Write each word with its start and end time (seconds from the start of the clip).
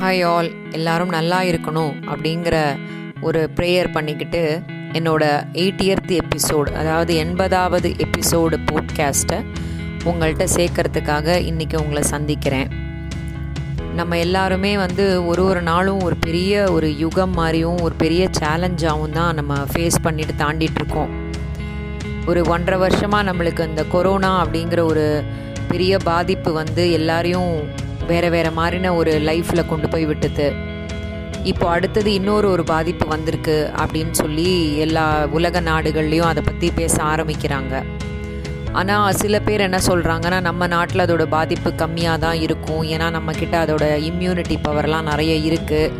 Hi 0.00 0.26
all 0.26 0.50
எல்லாரும் 0.70 1.08
நல்லா 1.08 1.40
இருக்கணும் 1.42 1.94
அப்படிங்கிற 2.06 2.76
ஒரு 3.20 3.50
ப்ரேயர் 3.56 3.92
பண்ணிக்கிட்டு 3.92 4.62
என்னோட 4.92 5.44
எயிட்டியர்த் 5.52 6.20
எபிசோடு 6.20 6.72
அதாவது 6.72 7.24
எண்பதாவது 7.24 7.96
எபிசோடு 7.96 8.56
போட்காஸ்ட்டை 8.72 9.44
உங்கள்கிட்ட 10.04 10.46
சேர்க்கறதுக்காக 10.54 11.38
இன்றைக்கி 11.40 11.76
உங்களை 11.76 12.02
சந்திக்கிறேன். 12.02 12.70
நம்ம 13.94 14.18
எல்லாருமே 14.18 14.76
வந்து 14.76 15.26
ஒரு 15.26 15.44
ஒரு 15.44 15.62
நாளும் 15.62 16.00
ஒரு 16.00 16.16
பெரிய 16.16 16.72
ஒரு 16.72 16.98
யுகம் 16.98 17.30
மாதிரியும் 17.30 17.80
ஒரு 17.80 17.94
பெரிய 17.94 18.30
சேலஞ்சாகவும் 18.40 19.10
தான் 19.10 19.34
நம்ம 19.34 19.54
ஃபேஸ் 19.54 20.00
பண்ணிட்டு 20.02 20.32
தாண்டிகிட்ருக்கோம் 20.32 21.08
ஒரு 22.26 22.42
ஒன்றரை 22.42 22.78
வருஷமாக 22.78 23.32
நம்மளுக்கு 23.32 23.68
இந்த 23.68 23.84
கொரோனா 23.84 24.44
அப்படிங்கிற 24.44 24.82
ஒரு 24.82 25.24
பெரிய 25.68 25.98
பாதிப்பு 25.98 26.52
வந்து 26.52 26.92
எல்லாரையும் 26.92 27.70
வேறு 28.10 28.28
வேறு 28.34 28.50
மாதிரின 28.58 28.92
ஒரு 29.00 29.12
லைஃப்பில் 29.28 29.68
கொண்டு 29.70 29.88
போய் 29.88 30.08
விட்டுது 30.10 30.48
இப்போ 31.50 31.66
அடுத்தது 31.74 32.10
இன்னொரு 32.18 32.46
ஒரு 32.54 32.64
பாதிப்பு 32.70 33.04
வந்திருக்கு 33.06 33.56
அப்படின்னு 33.82 34.14
சொல்லி 34.22 34.48
எல்லா 34.84 35.04
உலக 35.36 35.60
நாடுகள்லேயும் 35.68 36.30
அதை 36.30 36.42
பற்றி 36.48 36.68
பேச 36.78 36.96
ஆரம்பிக்கிறாங்க. 37.12 37.74
ஆனால் 38.80 39.16
சில 39.20 39.36
பேர் 39.46 39.64
என்ன 39.66 39.78
சொல்கிறாங்கன்னா 39.86 40.38
நம்ம 40.48 40.66
நாட்டில் 40.74 41.04
அதோட 41.04 41.24
பாதிப்பு 41.36 41.70
கம்மியாக 41.82 42.22
தான் 42.24 42.38
இருக்கும். 42.46 42.82
ஏன்னா 42.94 43.06
நம்மக்கிட்ட 43.16 43.56
அதோட 43.64 43.84
இம்யூனிட்டி 44.10 44.58
பவர்லாம் 44.66 45.08
நிறைய 45.10 45.32
இருக்குது 45.48 45.92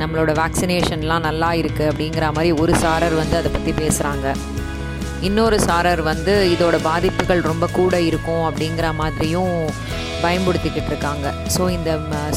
நம்மளோட 0.00 0.30
வேக்சினேஷன்லாம் 0.40 1.26
நல்லா 1.28 1.50
இருக்குது 1.62 1.88
அப்படிங்கிற 1.90 2.26
மாதிரி 2.36 2.52
ஒரு 2.62 2.72
சாரர் 2.84 3.16
வந்து 3.20 3.36
அதை 3.40 3.50
பற்றி 3.50 3.72
பேசுகிறாங்க 3.82 4.26
இன்னொரு 5.28 5.58
சாரர் 5.66 6.02
வந்து 6.02 6.32
இதோட 6.54 6.76
பாதிப்புகள் 6.88 7.40
ரொம்ப 7.50 7.66
கூட 7.78 7.94
இருக்கும் 8.10 8.44
அப்படிங்கிற 8.48 8.88
மாதிரியும் 9.02 9.54
பயன்படுத்திக்கிட்டு 10.24 10.90
இருக்காங்க. 10.92 11.26
ஸோ 11.54 11.62
இந்த 11.76 11.90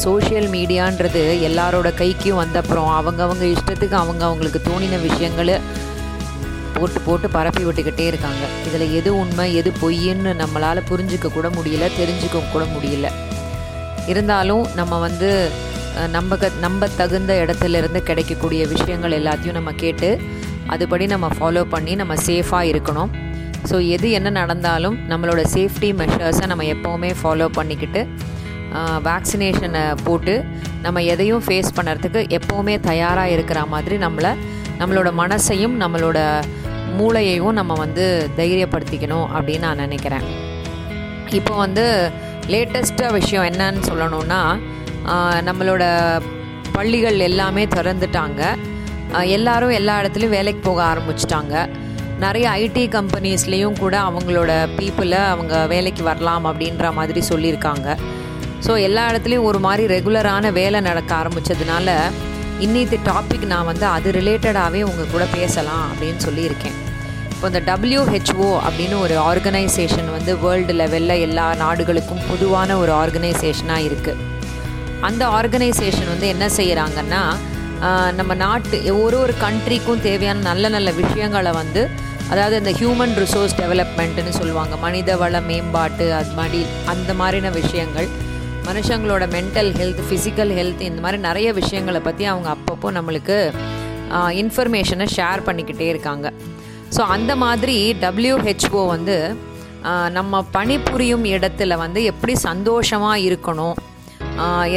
சோஷியல் 0.05 0.47
மீடியான்றது 0.55 1.21
எல்லாரோட 1.49 1.89
கைக்கும் 2.01 2.41
வந்தப்புறம் 2.43 2.89
அவங்கவுங்க 2.99 3.45
இஷ்டத்துக்கு 3.55 3.97
அவங்க 4.03 4.23
அவங்களுக்கு 4.29 4.61
தோணின 4.69 4.99
விஷயங்களை 5.07 5.55
போட்டு 6.75 6.99
போட்டு 7.05 7.27
பரப்பி 7.35 7.63
விட்டுக்கிட்டே 7.67 8.05
இருக்காங்க. 8.11 8.43
இதில் 8.67 8.93
எது 8.99 9.09
உண்மை 9.21 9.45
எது 9.61 9.69
பொய்ன்னு 9.81 10.33
நம்மளால் 10.41 10.87
புரிஞ்சிக்க 10.91 11.33
கூட 11.37 11.47
முடியல 11.57 11.87
தெரிஞ்சுக்க 11.99 12.43
கூட 12.53 12.65
முடியல. 12.75 13.09
இருந்தாலும் 14.11 14.63
நம்ம 14.79 14.99
வந்து 15.07 15.31
நம்ம 16.15 16.35
க 16.41 16.49
நம்ப 16.65 16.87
தகுந்த 16.99 17.31
இடத்துல 17.43 17.79
இருந்து 17.81 17.99
கிடைக்கக்கூடிய 18.09 18.61
விஷயங்கள் 18.73 19.15
எல்லாத்தையும் 19.17 19.57
நம்ம 19.57 19.71
கேட்டு 19.83 20.09
அதுபடி 20.73 21.05
நம்ம 21.13 21.27
ஃபாலோ 21.37 21.63
பண்ணி 21.73 21.93
நம்ம 22.01 22.13
சேஃபாக 22.27 22.69
இருக்கணும். 22.71 23.11
ஸோ 23.69 23.75
எது 23.95 24.07
என்ன 24.17 24.29
நடந்தாலும் 24.39 24.97
நம்மளோட 25.11 25.41
சேஃப்டி 25.55 25.89
மெஷர்ஸை 26.01 26.45
நம்ம 26.51 26.67
எப்போவுமே 26.75 27.11
ஃபாலோ 27.19 27.47
பண்ணிக்கிட்டு 27.57 28.01
வேக்சினேஷனை 29.07 29.83
போட்டு 30.05 30.33
நம்ம 30.85 31.01
எதையும் 31.13 31.43
ஃபேஸ் 31.45 31.69
பண்ணுறதுக்கு 31.77 32.21
எப்போவுமே 32.37 32.75
தயாராக 32.89 33.33
இருக்கிற 33.35 33.59
மாதிரி 33.73 33.97
நம்மளை 34.05 34.31
நம்மளோட 34.81 35.09
மனசையும் 35.21 35.75
நம்மளோட 35.83 36.19
மூளையையும் 36.99 37.57
நம்ம 37.59 37.73
வந்து 37.83 38.05
தைரியப்படுத்திக்கணும் 38.37 39.27
அப்படின்னு 39.37 39.65
நான் 39.67 39.83
நினைக்கிறேன். 39.85 40.25
இப்போ 41.39 41.53
வந்து 41.65 41.85
லேட்டஸ்ட்டாக 42.53 43.15
விஷயம் 43.17 43.47
என்னன்னு 43.49 43.81
சொல்லணும்னா 43.89 44.41
நம்மளோட 45.47 45.83
பள்ளிகள் 46.77 47.19
எல்லாமே 47.27 47.65
திறந்துட்டாங்க. 47.75 48.41
எல்லாரும் 49.37 49.77
எல்லா 49.79 49.93
இடத்துலையும் 50.01 50.35
வேலைக்கு 50.37 50.61
போக 50.69 50.81
ஆரம்பிச்சிட்டாங்க. 50.91 51.55
நிறைய 52.23 52.45
ஐடி 52.61 52.83
கம்பெனிஸ்லேயும் 52.95 53.77
கூட 53.81 53.95
அவங்களோட 54.07 54.51
பீப்புளை 54.77 55.19
அவங்க 55.33 55.53
வேலைக்கு 55.73 56.03
வரலாம் 56.07 56.45
அப்படின்ற 56.49 56.87
மாதிரி 56.97 57.21
சொல்லியிருக்காங்க. 57.29 57.87
ஸோ 58.65 58.71
எல்லா 58.87 59.03
இடத்துலையும் 59.11 59.47
ஒரு 59.49 59.59
மாதிரி 59.65 59.83
ரெகுலரான 59.93 60.51
வேலை 60.59 60.79
நடக்க 60.87 61.11
ஆரம்பித்ததுனால 61.21 61.89
இன்னித்து 62.65 62.97
டாபிக் 63.09 63.45
நான் 63.51 63.69
வந்து 63.69 63.85
அது 63.95 64.11
ரிலேட்டடாகவே 64.19 64.81
உங்கள் 64.89 65.11
கூட 65.13 65.25
பேசலாம் 65.35 65.85
அப்படின்னு 65.91 66.21
சொல்லியிருக்கேன். 66.27 66.75
இப்போ 67.33 67.47
இந்த 67.51 67.61
டபிள்யூஹெச்ஓ 67.69 68.49
அப்படின்னு 68.67 68.95
ஒரு 69.05 69.15
ஆர்கனைசேஷன் 69.29 70.09
வந்து 70.15 70.31
வேர்ல்டு 70.41 70.73
லெவலில் 70.81 71.21
எல்லா 71.27 71.45
நாடுகளுக்கும் 71.63 72.25
பொதுவான 72.31 72.77
ஒரு 72.81 72.93
ஆர்கனைசேஷனாக 73.03 73.87
இருக்குது 73.89 74.25
அந்த 75.09 75.23
ஆர்கனைசேஷன் 75.39 76.11
வந்து 76.13 76.27
என்ன 76.33 76.45
செய்கிறாங்கன்னா 76.59 77.21
நம்ம 78.19 78.31
நாட்டு 78.45 78.77
ஒரு 79.01 79.17
ஒரு 79.23 79.33
கண்ட்ரிக்கும் 79.43 80.01
தேவையான 80.07 80.43
நல்ல 80.47 80.69
நல்ல 80.73 80.89
விஷயங்களை 81.01 81.51
வந்து 81.59 81.81
அதாவது 82.33 82.55
இந்த 82.61 82.71
ஹியூமன் 82.79 83.13
ரிசோர்ஸ் 83.23 83.55
டெவலப்மெண்ட்டுன்னு 83.59 84.33
சொல்லுவாங்க. 84.39 84.73
மனித 84.85 85.15
வள 85.21 85.39
மேம்பாட்டு 85.49 86.07
அது 86.19 86.33
மாதிரி 86.39 86.59
அந்த 86.93 87.11
மாதிரின 87.21 87.51
விஷயங்கள். 87.61 88.07
மனுஷங்களோட 88.67 89.23
மென்டல் 89.35 89.71
ஹெல்த் 89.79 90.01
ஃபிசிக்கல் 90.07 90.51
ஹெல்த் 90.57 90.81
இந்த 90.89 90.99
மாதிரி 91.05 91.19
நிறைய 91.27 91.49
விஷயங்களை 91.59 92.01
பற்றி 92.07 92.25
அவங்க 92.31 92.49
அப்பப்போ 92.55 92.89
நம்மளுக்கு 92.97 93.37
இன்ஃபர்மேஷனை 94.41 95.07
ஷேர் 95.17 95.45
பண்ணிக்கிட்டே 95.47 95.87
இருக்காங்க. 95.93 96.27
ஸோ 96.95 97.01
அந்த 97.15 97.31
மாதிரி 97.43 97.77
டபிள்யூஹெச்ஓ 98.03 98.83
வந்து 98.95 99.17
நம்ம 100.17 100.41
பணிபுரியும் 100.57 101.25
இடத்துல 101.33 101.73
வந்து 101.83 101.99
எப்படி 102.11 102.33
சந்தோஷமாக 102.49 103.25
இருக்கணும் 103.27 103.77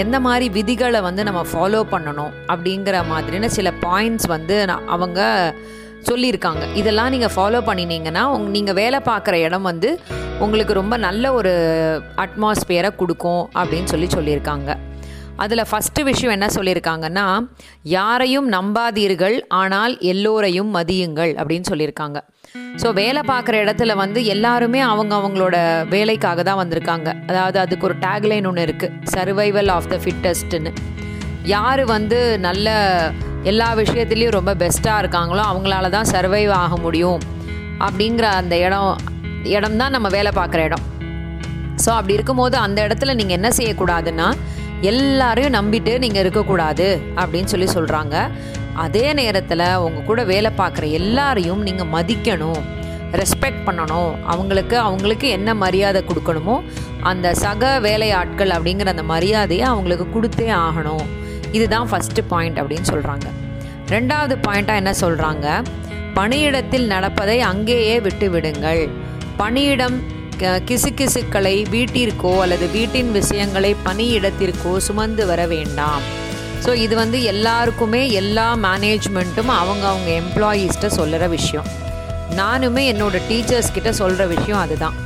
எந்த 0.02 0.16
மாதிரி 0.26 0.46
விதிகளை 0.56 1.00
வந்து 1.06 1.22
நம்ம 1.28 1.40
ஃபாலோ 1.50 1.80
பண்ணணும் 1.92 2.32
அப்படிங்கிற 2.52 2.96
மாதிரின 3.12 3.50
சில 3.56 3.68
பாயிண்ட்ஸ் 3.84 4.28
வந்து 4.34 4.56
அவங்க 4.96 5.20
சொல்லியிருக்காங்க. 6.10 6.64
இதெல்லாம் 6.80 7.12
நீங்கள் 7.14 7.34
ஃபாலோ 7.34 7.60
பண்ணினீங்கன்னா 7.68 8.22
உங் 8.36 8.48
நீங்கள் 8.56 8.78
வேலை 8.82 9.00
பார்க்குற 9.10 9.34
இடம் 9.46 9.68
வந்து 9.70 9.90
உங்களுக்கு 10.44 10.74
ரொம்ப 10.80 10.94
நல்ல 11.06 11.24
ஒரு 11.38 11.52
அட்மாஸ்பியரை 12.24 12.90
கொடுக்கும் 13.00 13.42
அப்படின்னு 13.60 13.92
சொல்லி 13.92 14.08
சொல்லியிருக்காங்க. 14.16 14.70
அதில் 15.42 15.68
ஃபஸ்ட்டு 15.68 16.06
விஷயம் 16.08 16.34
என்ன 16.36 16.48
சொல்லியிருக்காங்கன்னா 16.56 17.26
யாரையும் 17.96 18.48
நம்பாதீர்கள் 18.54 19.36
ஆனால் 19.60 19.94
எல்லோரையும் 20.12 20.70
மதியுங்கள் 20.76 21.32
அப்படின்னு 21.40 21.70
சொல்லியிருக்காங்க. 21.70 22.18
ஸோ 22.82 22.88
வேலை 23.00 23.22
பார்க்குற 23.30 23.54
இடத்துல 23.64 23.94
வந்து 24.02 24.20
எல்லாருமே 24.34 24.80
அவங்க 24.90 25.12
அவங்களோட 25.20 25.56
வேலைக்காக 25.94 26.42
தான் 26.48 26.60
வந்திருக்காங்க. 26.62 27.08
அதாவது 27.30 27.58
அதுக்கு 27.64 27.86
ஒரு 27.88 27.96
டேக்லைன் 28.04 28.48
ஒன்று 28.50 28.66
இருக்குது 28.68 28.98
சர்வைவல் 29.14 29.72
ஆஃப் 29.76 29.90
த 29.92 29.98
ஃபிட்டஸ்ட்டுன்னு 30.04 30.72
யார் 31.54 31.82
வந்து 31.84 32.18
நல்ல 32.46 32.68
எல்லா 33.50 33.68
விஷயத்துலேயும் 33.78 34.34
ரொம்ப 34.36 34.52
பெஸ்ட்டாக 34.60 35.02
இருக்காங்களோ 35.02 35.42
அவங்களால 35.50 35.88
தான் 35.94 36.10
சர்வைவ் 36.12 36.52
ஆக 36.62 36.74
முடியும் 36.76 37.20
அப்படிங்கிற 37.86 38.26
அந்த 38.40 38.54
இடம் 38.66 38.90
இடம் 39.56 39.78
தான் 39.80 39.94
நம்ம 39.96 40.08
வேலை 40.16 40.30
பார்க்குற 40.38 40.60
இடம். 40.68 40.84
ஸோ 41.84 41.90
அப்படி 41.98 42.16
இருக்கும்போது 42.18 42.56
அந்த 42.56 42.78
இடத்துல 42.86 43.14
நீங்கள் 43.20 43.36
என்ன 43.38 43.48
செய்யக்கூடாதுன்னா 43.58 44.28
எல்லாரையும் 44.90 45.56
நம்பிட்டு 45.56 45.92
நீங்கள் 46.04 46.22
இருக்கக்கூடாது 46.24 46.86
அப்படின்னு 47.22 47.52
சொல்லி 47.52 47.68
சொல்கிறாங்க 47.76 48.16
அதே 48.84 49.06
நேரத்தில் 49.20 49.64
உங்கள் 49.86 50.06
கூட 50.10 50.20
வேலை 50.32 50.52
பார்க்குற 50.60 50.84
எல்லாரையும் 50.98 51.64
நீங்கள் 51.68 51.90
மதிக்கணும் 51.96 52.60
ரெஸ்பெக்ட் 53.20 53.64
பண்ணணும். 53.66 54.12
அவங்களுக்கு 54.32 54.76
அவங்களுக்கு 54.78 55.26
என்ன 55.38 55.54
மரியாதை 55.64 56.02
கொடுக்கணுமோ 56.10 56.54
அந்த 57.10 57.34
சக 57.44 57.72
வேலையாட்கள் 57.88 58.54
அப்படிங்கிற 58.56 58.94
அந்த 58.94 59.06
மரியாதையை 59.14 59.66
அவங்களுக்கு 59.72 60.06
கொடுத்தே 60.14 60.48
ஆகணும். 60.66 61.04
இதுதான் 61.52 61.88
ஃபஸ்ட்டு 61.90 62.22
பாயிண்ட் 62.32 62.58
அப்படின்னு 62.60 62.88
சொல்கிறாங்க 62.92 63.28
ரெண்டாவது 63.94 64.34
பாயிண்ட்டாக 64.46 64.82
என்ன 64.82 64.92
சொல்கிறாங்க 65.00 65.46
பணியிடத்தில் 66.18 66.86
நடப்பதை 66.86 67.36
அங்கேயே 67.50 67.94
விட்டு 68.06 68.26
விடுங்கள். 68.30 68.82
பணியிடம் 69.36 69.96
கிசுகிசுக்களை 70.68 71.54
வீட்டிற்கோ 71.74 72.32
அல்லது 72.44 72.66
வீட்டின் 72.76 73.10
விஷயங்களை 73.10 73.70
பணியிடத்திற்கோ 73.86 74.72
சுமந்து 74.86 75.26
வர 75.26 75.40
வேண்டாம். 75.46 76.02
ஸோ 76.64 76.72
இது 76.84 76.94
வந்து 76.96 77.18
எல்லாருக்குமே 77.32 78.02
எல்லா 78.20 78.48
மேனேஜ்மெண்ட்டும் 78.66 79.52
அவங்க 79.60 79.84
அவங்க 79.92 80.10
எம்ப்ளாயீஸ்கிட்ட 80.22 80.90
சொல்கிற 80.98 81.26
விஷயம். 81.36 81.68
நானுமே 82.40 82.84
என்னோடய 82.92 83.26
டீச்சர்ஸ்கிட்ட 83.30 83.90
சொல்கிற 84.02 84.26
விஷயம் 84.34 84.62
அதுதான். 84.64 84.98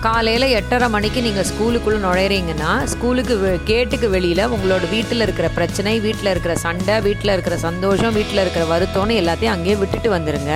காலையில் 0.00 0.52
எட்டரை 0.58 0.86
மணிக்கு 0.88 1.20
நீங்கள் 1.22 1.46
ஸ்கூலுக்குள்ளே 1.48 1.98
நுழையிறீங்கன்னா 2.04 2.70
ஸ்கூலுக்கு 2.84 3.34
கேட்டுக்கு 3.64 4.08
வெளியில் 4.10 4.44
உங்களோட 4.48 4.84
வீட்டில் 4.90 5.20
இருக்கிற 5.20 5.48
பிரச்சனை 5.48 5.92
வீட்டில் 6.00 6.30
இருக்கிற 6.30 6.54
சண்டை 6.56 6.94
வீட்டில் 7.00 7.32
இருக்கிற 7.32 7.56
சந்தோஷம் 7.56 8.14
வீட்டில் 8.14 8.40
இருக்கிற 8.40 8.64
வருத்தம்னு 8.64 9.14
எல்லாத்தையும் 9.14 9.54
அங்கேயே 9.54 9.76
விட்டுட்டு 9.76 10.10
வந்துடுங்க 10.10 10.52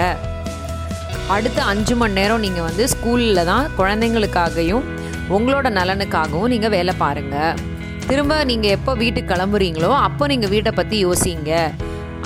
அடுத்த 1.29 1.59
அஞ்சு 1.63 1.97
மணி 1.97 2.13
நேரம் 2.13 2.41
நீங்கள் 2.41 2.63
வந்து 2.63 2.87
ஸ்கூலில் 2.89 3.45
தான் 3.45 3.69
குழந்தைங்களுக்காகவும் 3.77 4.87
உங்களோட 5.29 5.69
நலனுக்காகவும் 5.71 6.49
நீங்கள் 6.49 6.71
வேலை 6.71 6.95
பாருங்கள் 6.95 7.61
திரும்ப 8.07 8.45
நீங்கள் 8.45 8.71
எப்போ 8.71 8.95
வீட்டுக்கு 8.95 9.33
கிளம்புறீங்களோ 9.35 9.91
அப்போ 9.99 10.27
நீங்கள் 10.27 10.51
வீட்டை 10.51 10.73
பற்றி 10.73 10.97
யோசிங்க. 11.05 11.53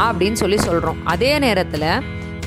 அப்படின்னு 0.01 0.33
சொல்லி 0.33 0.59
சொல்கிறோம் 0.59 0.99
அதே 1.05 1.39
நேரத்தில் 1.39 1.91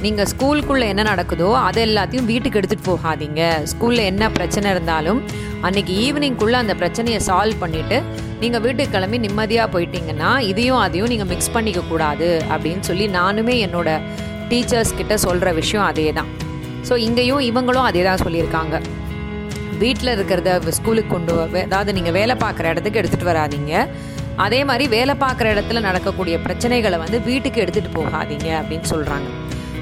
நீங்கள் 0.04 0.30
ஸ்கூலுக்குள்ளே 0.32 0.86
என்ன 0.92 1.04
நடக்குதோ 1.10 1.48
அதை 1.66 1.82
எல்லாத்தையும் 1.88 2.28
வீட்டுக்கு 2.30 2.60
எடுத்துகிட்டு 2.60 2.88
போகாதீங்க. 2.92 3.42
ஸ்கூலில் 3.72 4.08
என்ன 4.12 4.24
பிரச்சனை 4.38 4.68
இருந்தாலும் 4.76 5.20
அன்றைக்கி 5.68 5.94
ஈவினிங்குள்ளே 6.06 6.58
அந்த 6.64 6.74
பிரச்சனையை 6.80 7.20
சால்வ் 7.28 7.60
பண்ணிவிட்டு 7.64 7.98
நீங்கள் 8.44 8.64
வீட்டுக்கு 8.66 8.94
கிளம்பி 8.96 9.18
நிம்மதியாக 9.26 9.68
போயிட்டீங்கன்னா 9.74 10.30
இதையும் 10.52 10.80
அதையும் 10.86 11.12
நீங்கள் 11.14 11.30
மிக்ஸ் 11.34 11.52
பண்ணிக்க 11.56 11.82
கூடாது 11.92 12.30
அப்படின்னு 12.54 12.84
சொல்லி 12.90 13.08
நானுமே 13.18 13.58
என்னோட 13.66 13.90
டீச்சர்ஸ் 14.52 14.98
கிட்ட 15.02 15.18
சொல்கிற 15.26 15.52
விஷயம் 15.60 15.86
அதே 15.90 16.08
தான் 16.20 16.32
ஸோ 16.88 16.96
இங்கேயும் 17.08 17.44
இவங்களும் 17.50 17.88
அதே 17.90 18.02
தான் 18.10 18.24
சொல்லியிருக்காங்க. 18.24 18.76
வீட்டில் 19.84 20.14
இருக்கிறத 20.16 20.74
ஸ்கூலுக்கு 20.80 21.14
கொண்டு 21.14 21.36
அதாவது 21.68 21.94
நீங்கள் 22.00 22.18
வேலை 22.20 22.38
பார்க்குற 22.46 22.66
இடத்துக்கு 22.74 23.02
எடுத்துகிட்டு 23.02 23.32
வராதிங்க. 23.32 23.76
அதே 24.46 24.60
மாதிரி 24.72 24.86
வேலை 24.98 25.14
பார்க்குற 25.24 25.48
இடத்துல 25.54 25.80
நடக்கக்கூடிய 25.90 26.36
பிரச்சனைகளை 26.48 27.00
வந்து 27.06 27.18
வீட்டுக்கு 27.30 27.62
எடுத்துகிட்டு 27.64 27.98
போகாதீங்க 28.00 28.50
அப்படின்னு 28.62 28.90
சொல்கிறாங்க 28.94 29.30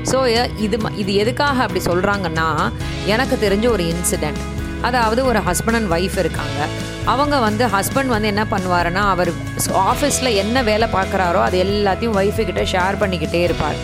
ஸோ 0.04 0.48
இது 0.57 0.78
ம- 0.78 0.98
இது 0.98 1.13
எதுக்காக 1.13 1.62
அப்படி 1.62 1.80
சொல்கிறாங்கன்னா 1.86 2.72
எனக்கு 3.06 3.36
தெரிஞ்ச 3.36 3.69
ஒரு 3.69 3.84
இன்சிடெண்ட் 3.84 4.42
அதாவது 4.81 5.25
ஒரு 5.25 5.40
ஹஸ்பண்ட் 5.40 5.74
அண்ட் 5.74 5.92
ஒய்ஃப் 5.92 6.19
இருக்காங்க. 6.19 6.68
அவங்க 7.06 7.40
வந்து 7.40 7.66
ஹஸ்பண்ட் 7.68 8.06
வந்து 8.06 8.28
என்ன 8.28 8.46
பண்ணுவாருன்னா 8.51 8.94
அவர் 8.94 9.30
ஆஃபீஸில் 9.68 10.36
என்ன 10.36 10.63
வேலை 10.63 10.88
பார்க்குறாரோ 10.94 11.42
அது 11.42 11.63
எல்லாத்தையும் 11.63 12.16
ஒய்ஃபுக்கிட்ட 12.16 12.66
ஷேர் 12.72 13.00
பண்ணிக்கிட்டே 13.00 13.34
இருப்பார். 13.34 13.75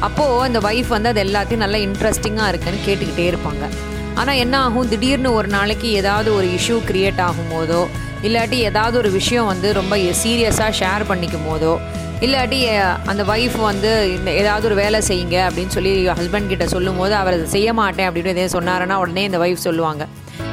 அப்போது 0.00 0.40
அந்த 0.42 0.58
ஒய்ஃப் 0.58 0.88
வந்து 0.88 1.08
அது 1.08 1.22
எல்லாத்தையும் 1.22 1.56
நல்லா 1.56 1.78
இன்ட்ரெஸ்டிங்காக 1.78 2.48
இருக்குன்னு 2.48 2.86
கேட்டுக்கிட்டே 2.86 3.34
இருப்பாங்க. 3.34 3.64
ஆனால் 4.14 4.34
என்ன 4.34 4.58
ஆகும்? 4.58 4.88
திடீர்னு 4.88 5.32
ஒரு 5.32 5.48
நாளைக்கு 5.48 5.90
ஏதாவது 5.90 6.34
ஒரு 6.34 6.46
இஷ்யூ 6.46 6.80
க்ரியேட் 6.88 7.20
ஆகும் 7.20 7.52
போதோ 7.52 7.86
இல்லாட்டி 8.22 8.52
ஏதாவது 8.52 8.98
ஒரு 8.98 9.10
விஷயம் 9.10 9.46
வந்து 9.46 9.72
ரொம்ப 9.72 9.96
சீரியஸாக 9.96 10.72
ஷேர் 10.80 11.04
பண்ணிக்கும் 11.08 11.48
போதோ 11.48 11.78
இல்லாட்டி 12.20 12.60
அந்த 13.06 13.22
ஒய்ஃப் 13.22 13.60
வந்து 13.60 14.14
இந்த 14.16 14.30
ஏதாவது 14.30 14.66
ஒரு 14.66 14.74
வேலை 14.74 15.00
செய்யுங்க 15.08 15.36
அப்படின்னு 15.48 15.66
சொல்லி 15.66 16.08
ஹஸ்பண்ட் 16.08 16.46
கிட்ட 16.46 16.68
சொல்லும் 16.68 16.96
போது 16.96 17.14
அவர் 17.14 17.32
அதை 17.32 17.46
செய்ய 17.46 17.72
மாட்டேன் 17.72 18.10
அப்படின்னு 18.10 18.24
எதையும் 18.24 18.54
சொன்னாருன்னா 18.56 18.94
உடனே 18.94 19.22
இந்த 19.22 19.38
ஒய்ஃப் 19.38 19.66
சொல்லுவாங்க. 19.66 20.06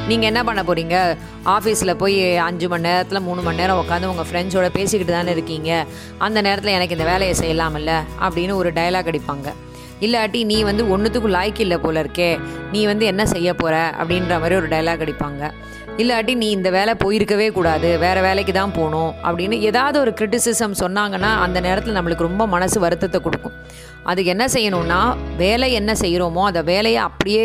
நீங்கள் 0.08 0.26
என்ன 0.26 0.44
பண்ண 0.44 0.62
போகிறீங்க 0.62 1.16
ஆஃபீஸில் 1.48 1.94
போய் 1.94 2.36
அஞ்சு 2.36 2.68
மணி 2.68 2.82
நேரத்தில் 2.82 3.20
மூணு 3.20 3.42
மணி 3.42 3.56
நேரம் 3.56 3.84
உட்காந்து 3.84 4.06
உங்கள் 4.06 4.24
ஃப்ரெண்ட்ஸோட 4.32 4.68
பேசிக்கிட்டு 4.68 5.12
தானே 5.12 5.30
இருக்கீங்க? 5.30 5.86
அந்த 6.18 6.40
நேரத்தில் 6.40 6.72
எனக்கு 6.72 6.96
இந்த 6.96 7.10
வேலையை 7.10 7.36
செய்யலாம்ல? 7.40 8.00
அப்படின்னு 8.20 8.54
ஒரு 8.54 8.72
டயலாக் 8.72 9.14
அடிப்பாங்க. 9.14 9.52
இல்லாட்டி 10.00 10.44
நீ 10.44 10.62
வந்து 10.62 10.98
ஒன்றுத்துக்கும் 10.98 11.36
லாய்க்கு 11.36 11.60
இல்லை 11.60 11.78
போல 11.78 12.02
இருக்கே. 12.02 12.40
நீ 12.72 12.84
வந்து 12.84 13.06
என்ன 13.06 13.26
செய்ய 13.26 13.54
போகிற 13.54 13.94
அப்படின்ற 14.02 14.28
மாதிரி 14.28 14.54
ஒரு 14.54 14.68
டயலாக் 14.68 15.04
அடிப்பாங்க. 15.06 15.50
இல்லாட்டி 16.02 16.32
நீ 16.40 16.48
இந்த 16.56 16.68
வேலை 16.76 16.92
போயிருக்கவே 17.02 17.46
கூடாது 17.56 17.88
வேறு 18.02 18.20
வேலைக்கு 18.26 18.52
தான் 18.52 18.74
போகணும் 18.78 19.12
அப்படின்னு 19.28 19.56
ஏதாவது 19.68 19.96
ஒரு 20.02 20.12
கிரிட்டிசிசம் 20.18 20.74
சொன்னாங்கன்னா 20.80 21.30
அந்த 21.44 21.58
நேரத்தில் 21.66 21.96
நம்மளுக்கு 21.98 22.26
ரொம்ப 22.28 22.44
மனசு 22.54 22.78
வருத்தத்தை 22.84 23.18
கொடுக்கும். 23.26 23.54
அதுக்கு 24.10 24.32
என்ன 24.34 24.44
செய்யணும்னா 24.54 25.00
வேலை 25.42 25.68
என்ன 25.80 25.92
செய்கிறோமோ 26.02 26.42
அந்த 26.50 26.62
வேலையை 26.72 27.00
அப்படியே 27.08 27.44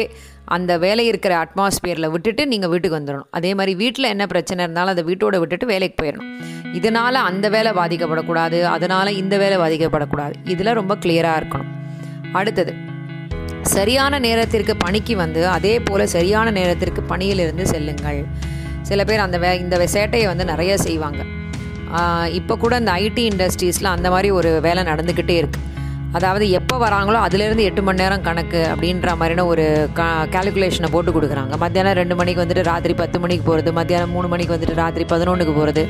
அந்த 0.55 0.71
வேலை 0.85 1.03
இருக்கிற 1.11 1.33
அட்மாஸ்பியரில் 1.43 2.11
விட்டுட்டு 2.13 2.43
நீங்கள் 2.53 2.71
வீட்டுக்கு 2.73 2.99
வந்துடணும் 2.99 3.29
அதே 3.39 3.51
மாதிரி 3.57 3.73
வீட்டில் 3.83 4.11
என்ன 4.13 4.23
பிரச்சனை 4.33 4.61
இருந்தாலும் 4.65 4.93
அதை 4.95 5.03
வீட்டோட 5.09 5.37
விட்டுட்டு 5.43 5.71
வேலைக்கு 5.73 5.97
போயிடணும் 6.01 6.31
இதனால் 6.79 7.25
அந்த 7.29 7.45
வேலை 7.55 7.71
பாதிக்கப்படக்கூடாது 7.81 8.59
அதனால் 8.75 9.17
இந்த 9.21 9.35
வேலை 9.43 9.57
பாதிக்கப்படக்கூடாது. 9.63 10.35
இதில் 10.53 10.77
ரொம்ப 10.81 10.93
கிளியராக 11.05 11.39
இருக்கணும். 11.41 11.71
அடுத்தது 12.39 12.73
சரியான 13.75 14.19
நேரத்திற்கு 14.25 14.73
பணிக்கு 14.83 15.13
வந்து 15.23 15.41
அதே 15.55 15.73
போல் 15.87 16.03
சரியான 16.15 16.51
நேரத்திற்கு 16.59 17.01
பணியிலிருந்து 17.11 17.65
செல்லுங்கள். 17.73 18.21
சில 18.89 19.03
பேர் 19.09 19.23
அந்த 19.25 19.37
வே 19.43 19.49
இந்த 19.63 19.75
சேட்டையை 19.95 20.27
வந்து 20.31 20.45
நிறைய 20.51 20.71
செய்வாங்க. 20.85 21.21
இப்போ 22.39 22.53
கூட 22.63 22.73
இந்த 22.81 22.91
ஐடி 23.03 23.23
இண்டஸ்ட்ரீஸில் 23.31 23.93
அந்த 23.95 24.07
மாதிரி 24.13 24.29
ஒரு 24.39 24.49
வேலை 24.65 24.81
நடந்துக்கிட்டே 24.91 25.35
இருக்குது 25.41 25.67
அதாவது 26.17 26.45
எப்போ 26.59 26.75
வராங்களோ 26.83 27.19
அதுலேருந்து 27.25 27.65
எட்டு 27.69 27.81
மணி 27.87 28.01
நேரம் 28.01 28.25
கணக்கு 28.27 28.61
அப்படின்ற 28.71 29.11
மாதிரின 29.19 29.45
ஒரு 29.51 29.65
க 29.99 30.07
கேல்குலேஷனை 30.33 30.89
போட்டு 30.95 31.11
கொடுக்குறாங்க. 31.17 31.53
மத்தியானம் 31.63 31.97
ரெண்டு 32.01 32.15
மணிக்கு 32.21 32.43
வந்துட்டு 32.43 32.65
ராத்திரி 32.71 32.93
பத்து 33.01 33.19
மணிக்கு 33.23 33.45
போகிறது 33.49 33.71
மத்தியானம் 33.79 34.13
மூணு 34.15 34.29
மணிக்கு 34.33 34.55
வந்துட்டு 34.55 34.77
ராத்திரி 34.83 35.05
பதினொன்றுக்கு 35.13 35.55
போகிறது 35.59 35.85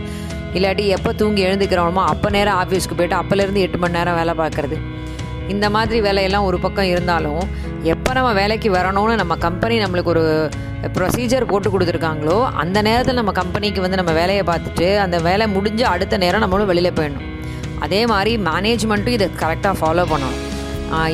இல்லாட்டி 0.58 0.86
எப்போ 0.98 1.12
தூங்கி 1.22 1.44
எழுந்துக்கிறோமோ 1.48 2.04
அப்போ 2.14 2.30
நேரம் 2.38 2.60
ஆஃபீஸ்க்கு 2.64 2.98
போயிட்டு 3.00 3.18
அப்போலேருந்து 3.22 3.64
எட்டு 3.68 3.80
மணி 3.84 3.98
நேரம் 4.00 4.20
வேலை 4.22 4.36
பார்க்குறது. 4.42 4.78
இந்த 5.48 5.70
மாதிரி 5.70 6.00
வேலையெல்லாம் 6.02 6.44
ஒரு 6.44 6.60
பக்கம் 6.60 6.92
இருந்தாலும் 6.94 7.42
எப்போ 7.84 8.12
நம்ம 8.14 8.34
வேலைக்கு 8.34 8.70
வரணும்னு 8.72 9.16
நம்ம 9.16 9.36
கம்பெனி 9.36 9.78
நம்மளுக்கு 9.84 10.14
ஒரு 10.16 10.26
ப்ரொசீஜர் 10.98 11.50
போட்டு 11.52 11.70
கொடுத்துருக்காங்களோ 11.70 12.38
அந்த 12.64 12.82
நேரத்தில் 12.82 13.20
நம்ம 13.20 13.32
கம்பெனிக்கு 13.32 13.82
வந்து 13.82 14.00
நம்ம 14.02 14.12
வேலையை 14.12 14.44
பார்த்துட்டு 14.44 14.88
அந்த 15.00 15.20
வேலை 15.20 15.48
முடிஞ்ச 15.56 15.82
அடுத்த 15.94 16.18
நேரம் 16.18 16.44
நம்மளும் 16.44 16.70
வெளியில் 16.72 16.96
போயிடணும். 17.00 17.28
அதே 17.80 18.06
மாதிரி 18.06 18.38
மேனேஜ்மெண்ட்டும் 18.38 19.18
இதை 19.18 19.28
கரெக்டாக 19.44 19.76
ஃபாலோ 19.82 20.06
பண்ணணும். 20.14 20.40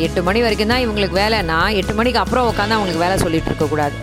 எட்டு 0.06 0.22
மணி 0.28 0.40
வரைக்கும் 0.42 0.72
தான் 0.74 0.84
இவங்களுக்கு 0.86 1.18
வேலைன்னா 1.24 1.58
எட்டு 1.80 1.94
மணிக்கு 1.94 2.20
அப்புறம் 2.24 2.48
உட்காந்து 2.52 2.76
அவங்களுக்கு 2.78 3.04
வேலை 3.06 3.18
சொல்லிட்டு 3.24 3.50
இருக்கக்கூடாது 3.52 3.96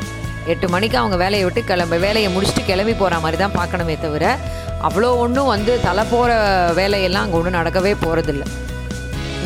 எட்டு 0.52 0.66
மணிக்கு 0.68 0.96
அவங்க 1.00 1.16
வேலையை 1.16 1.44
விட்டு 1.44 1.64
கிளம்ப 1.70 1.96
வேலையை 2.04 2.28
முடிச்சுட்டு 2.34 2.64
கிளம்பி 2.70 2.94
போகிற 2.94 3.18
மாதிரி 3.20 3.38
தான் 3.42 3.56
பார்க்கணுமே 3.60 3.96
தவிர 4.00 4.24
அவ்வளோ 4.88 5.10
ஒன்றும் 5.24 5.46
வந்து 5.46 5.80
தலை 5.80 6.04
போகிற 6.12 6.32
வேலையெல்லாம் 6.80 7.24
அங்கே 7.24 7.36
ஒன்றும் 7.40 7.58
நடக்கவே 7.60 7.92
போகிறதில்ல 8.04 8.44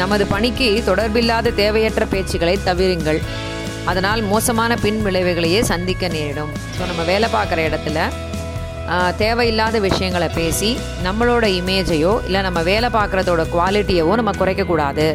நமது 0.01 0.25
பணிக்கு 0.33 0.69
தொடர்பில்லாத 0.89 1.53
தேவையற்ற 1.61 2.05
பேச்சுக்களை 2.13 2.55
தவிருங்கள். 2.69 3.21
அதனால் 3.91 4.21
மோசமான 4.31 4.73
பின் 4.83 5.01
விளைவுகளையே 5.07 5.61
சந்திக்க 5.71 6.09
நேரிடும். 6.17 6.53
ஸோ 6.77 6.83
நம்ம 6.91 7.03
வேலை 7.13 7.29
பார்க்குற 7.37 7.61
இடத்துல 7.69 7.99
தேவையில்லாத 9.23 9.77
விஷயங்களை 9.87 10.29
பேசி 10.37 10.69
நம்மளோட 11.07 11.47
இமேஜையோ 11.61 12.13
இல்லை 12.27 12.41
நம்ம 12.47 12.61
வேலை 12.71 12.89
பார்க்குறதோட 12.99 13.43
குவாலிட்டியவோ 13.55 14.13
நம்ம 14.21 14.33
குறைக்கக்கூடாது. 14.41 15.07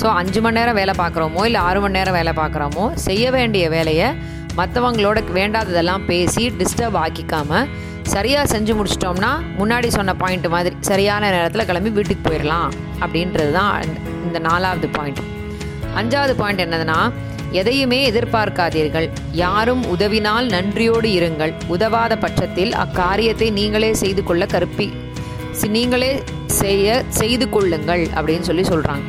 ஸோ 0.00 0.06
அஞ்சு 0.20 0.40
மணி 0.44 0.58
நேரம் 0.58 0.78
வேலை 0.80 0.94
பார்க்குறோமோ 1.00 1.42
இல்லை 1.48 1.60
ஆறு 1.68 1.80
மணி 1.84 1.96
நேரம் 1.98 2.16
வேலை 2.18 2.32
பார்க்குறோமோ 2.40 2.84
செய்ய 3.06 3.24
வேண்டிய 3.36 3.64
வேலையை 3.76 4.08
மற்றவங்களோட 4.60 5.18
வேண்டாததெல்லாம் 5.38 6.06
பேசி 6.10 6.44
டிஸ்டர்ப் 6.60 6.98
ஆக்கிக்காமல் 7.04 7.68
சரியாக 8.04 8.58
செஞ்சு 8.58 8.72
முடிச்சிட்டோம்னா 8.72 9.42
முன்னாடி 9.58 9.86
சொன்ன 9.86 10.14
பாயிண்ட் 10.14 10.46
மாதிரி 10.46 10.76
சரியான 10.80 11.30
நேரத்தில் 11.30 11.64
கிளம்பி 11.64 11.90
வீட்டுக்கு 11.90 12.30
போயிடலாம் 12.30 12.70
அப்படின்றது 13.00 13.52
தான் 13.52 13.82
இந்த- 14.24 14.38
நாலாவது 14.38 14.88
பாயிண்ட் 14.88 15.18
அஞ்சாவது 15.96 16.34
பாயிண்ட் 16.34 16.60
என்னதுன்னா 16.60 17.12
எதையுமே 17.50 18.10
எதிர்பார்க்காதீர்கள். 18.10 19.10
யாரும் 19.32 19.96
உதவினால் 19.96 20.48
நன்றியோடு 20.48 21.08
இருங்கள். 21.08 21.52
உதவாத 21.66 22.16
பட்சத்தில் 22.16 22.72
அக்காரியத்தை 22.72 23.52
நீங்களே 23.52 23.94
செய்து 23.94 24.22
கொள்ள 24.22 24.46
கற்பி 24.46 24.92
சி- 25.60 25.68
நீங்களே 25.68 26.22
செய்ய 26.46 27.02
செய்து 27.08 27.48
கொள்ளுங்கள் 27.48 28.06
அப்படின்னு 28.06 28.40
சொல்லி 28.40 28.62
சொல்கிறாங்க 28.62 29.02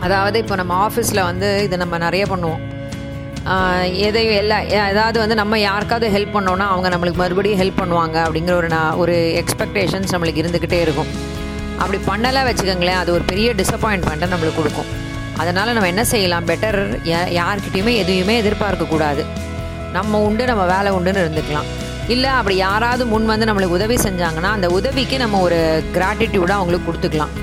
அதாவது 0.00 0.38
இப்போ 0.38 0.54
நம்ம 0.54 0.88
ஆஃபீஸில் 0.88 1.22
வந்து 1.22 1.60
இதை 1.64 1.78
நம்ம 1.78 1.98
நிறைய 1.98 2.24
பண்ணுவோம். 2.24 2.71
எதையும் 4.06 4.36
எல்லா 4.40 4.58
ஏதாவது 4.90 5.18
வந்து 5.18 5.34
நம்ம 5.34 5.58
யாருக்காவது 5.58 6.08
ஹெல்ப் 6.16 6.34
பண்ணோன்னா 6.34 6.66
அவங்க 6.72 6.88
நம்மளுக்கு 6.88 7.20
மறுபடியும் 7.22 7.60
ஹெல்ப் 7.60 7.80
பண்ணுவாங்க 7.80 8.16
அப்படிங்கிற 8.24 8.52
ஒரு 8.52 8.68
நான் 8.68 8.98
ஒரு 9.02 9.14
எக்ஸ்பெக்டேஷன்ஸ் 9.42 10.12
நம்மளுக்கு 10.14 10.42
இருந்துக்கிட்டே 10.42 10.80
இருக்கும். 10.86 11.10
அப்படி 11.78 11.98
பண்ணலாம் 12.10 12.46
வச்சுக்கோங்களேன் 12.48 13.00
அது 13.02 13.12
ஒரு 13.12 13.24
பெரிய 13.32 13.54
டிசப்பாயின்மெண்ட்டை 13.60 14.28
நம்மளுக்கு 14.32 14.60
கொடுக்கும். 14.60 14.90
அதனால் 15.36 15.72
நம்ம 15.72 15.88
என்ன 15.88 16.04
செய்யலாம்? 16.04 16.46
பெட்டர் 16.48 16.80
யார்கிட்டையுமே 17.40 17.92
எதையுமே 18.02 18.34
எதிர்பார்க்கக்கூடாது 18.42 19.24
நம்ம 19.92 20.20
உண்டு 20.26 20.44
நம்ம 20.50 20.64
வேலை 20.74 20.92
உண்டுன்னு 20.98 21.22
இருந்துக்கலாம். 21.24 21.70
இல்லை 22.08 22.30
அப்படி 22.30 22.56
யாராவது 22.56 23.06
முன் 23.06 23.26
வந்து 23.32 23.46
நம்மளுக்கு 23.48 23.78
உதவி 23.78 23.94
செஞ்சாங்கன்னா 23.94 24.50
அந்த 24.58 24.68
உதவிக்கு 24.68 25.18
நம்ம 25.18 25.40
ஒரு 25.40 25.58
கிராட்டிடியூடாக 25.96 26.60
அவங்களுக்கு 26.60 26.88
கொடுத்துக்கலாம். 26.88 27.34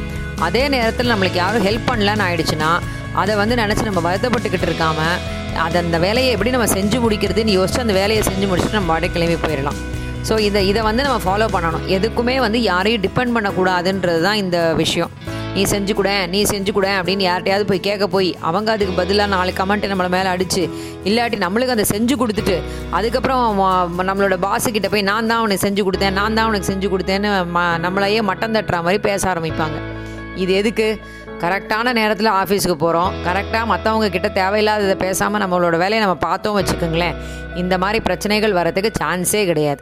அதே 0.47 0.67
நேரத்தில் 0.67 1.11
நம்மளுக்கு 1.11 1.39
யாரும் 1.43 1.65
ஹெல்ப் 1.65 1.89
பண்ணலன்னு 1.91 2.25
ஆயிடுச்சுன்னா 2.27 2.71
அதை 3.21 3.35
வந்து 3.35 3.55
நினச்சி 3.55 3.83
நம்ம 3.89 4.03
வருத்தப்பட்டுக்கிட்டு 4.07 4.67
இருக்காமல் 4.69 5.17
அதை 5.65 5.77
அந்த 5.83 5.97
வேலையை 6.05 6.31
எப்படி 6.33 6.51
நம்ம 6.55 6.67
செஞ்சு 6.73 6.97
முடிக்கிறதுன்னு 7.05 7.55
யோசிச்சு 7.59 7.83
அந்த 7.85 7.93
வேலையை 8.01 8.21
செஞ்சு 8.29 8.47
முடிச்சுட்டு 8.49 8.79
நம்ம 8.79 8.91
வாடகை 8.93 9.09
கிளம்பி 9.15 9.37
போயிடலாம். 9.45 9.79
ஸோ 10.27 10.39
இதை 10.47 10.61
இதை 10.67 10.81
வந்து 10.87 11.03
நம்ம 11.07 11.19
ஃபாலோ 11.25 11.47
பண்ணணும். 11.55 11.85
எதுக்குமே 11.97 12.37
வந்து 12.45 12.61
யாரையும் 12.61 13.03
டிபெண்ட் 13.05 13.35
பண்ணக்கூடாதுன்றது 13.35 14.21
தான் 14.27 14.39
இந்த 14.43 14.57
விஷயம். 14.83 15.11
நீ 15.55 15.61
செஞ்சு 15.71 15.93
கூட 15.99 16.09
நீ 16.33 16.39
செஞ்சு 16.51 16.71
கூட 16.77 16.87
அப்படின்னு 16.97 17.23
யார்கிட்டயாவது 17.27 17.65
போய் 17.69 17.79
கேட்க 17.87 18.07
போய் 18.15 18.27
அவங்க 18.49 18.69
அதுக்கு 18.73 18.93
பதிலாக 18.99 19.29
நாலு 19.35 19.51
கமெண்ட் 19.59 19.87
நம்மளை 19.91 20.09
மேலே 20.15 20.29
அடிச்சு 20.33 20.63
இல்லாட்டி 21.09 21.37
நம்மளுக்கு 21.45 21.75
அதை 21.75 21.85
செஞ்சு 21.93 22.15
கொடுத்துட்டு 22.21 22.57
அதுக்கப்புறம் 22.97 23.61
நம்மளோட 24.09 24.37
பாஸு 24.45 24.89
போய் 24.95 25.07
நான் 25.11 25.29
தான் 25.31 25.39
அவனுக்கு 25.41 25.65
செஞ்சு 25.67 25.83
கொடுத்தேன் 25.87 26.17
நான் 26.19 26.35
தான் 26.37 26.45
அவனுக்கு 26.45 26.71
செஞ்சு 26.71 26.89
கொடுத்தேன்னு 26.93 27.31
ம 27.55 27.65
நம்மளையே 27.85 28.21
மட்டம் 28.31 28.55
தட்டுற 28.57 28.83
மாதிரி 28.87 29.01
பேச 29.07 29.33
ஆரம்பிப்பாங்க. 29.33 29.79
இது 30.35 30.53
எதுக்கு? 30.53 30.99
கரெக்டான 31.43 31.91
நேரத்தில் 31.99 32.29
ஆஃபீஸுக்கு 32.39 32.77
போகிறோம் 32.83 33.11
கரெக்டாக 33.27 33.65
மற்றவங்க 33.71 34.07
கிட்ட 34.15 34.27
தேவையில்லாததை 34.39 34.95
பேசாமல் 35.03 35.41
நம்மளோட 35.43 35.75
வேலையை 35.83 35.99
நம்ம 36.05 36.17
பார்த்தோம் 36.27 36.57
வச்சுக்கோங்களேன். 36.57 37.17
இந்த 37.61 37.75
மாதிரி 37.83 37.99
பிரச்சனைகள் 38.07 38.55
வரத்துக்கு 38.59 38.91
சான்ஸே 39.01 39.43
கிடையாது. 39.49 39.81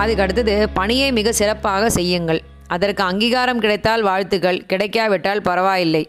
அதுக்கு 0.00 0.22
அடுத்தது 0.24 0.54
பணியை 0.78 1.08
மிக 1.18 1.32
சிறப்பாக 1.40 1.90
செய்யுங்கள். 1.98 2.40
அதற்கு 2.74 3.02
அங்கீகாரம் 3.10 3.62
கிடைத்தால் 3.64 4.02
வாழ்த்துக்கள். 4.08 4.58
கிடைக்காவிட்டால் 4.72 5.42
பரவாயில்லை. 5.48 6.04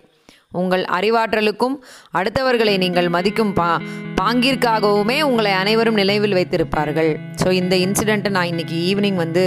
உங்கள் 0.62 0.84
அறிவாற்றலுக்கும் 0.98 1.76
அடுத்தவர்களை 2.20 2.76
நீங்கள் 2.84 3.10
மதிக்கும் 3.16 3.54
பா 3.60 3.70
பாங்கிற்காகவுமே 4.22 5.18
உங்களை 5.30 5.54
அனைவரும் 5.62 6.00
நினைவில் 6.02 6.38
வைத்திருப்பார்கள். 6.40 7.12
ஸோ 7.42 7.48
இந்த 7.62 7.76
இன்சிடெண்ட்டை 7.86 8.34
நான் 8.38 8.52
இன்னைக்கு 8.54 8.76
ஈவினிங் 8.90 9.22
வந்து 9.24 9.46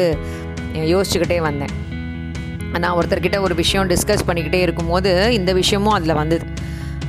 யோசிச்சுக்கிட்டே 0.93 1.38
வந்தேன். 1.49 1.75
நான் 2.78 2.97
ஒருத்தர்கிட்ட 2.97 3.40
ஒரு 3.40 3.54
விஷயம் 3.54 3.88
டிஸ்கஸ் 3.88 4.21
பண்ணிக்கிட்டே 4.26 4.54
இருக்கும்போது 4.54 5.33
இந்த 5.33 5.52
விஷயமும் 5.52 5.92
அதில் 5.92 6.14
வந்தது. 6.14 6.47